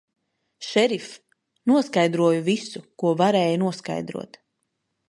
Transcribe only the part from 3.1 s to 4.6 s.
varēja noskaidrot.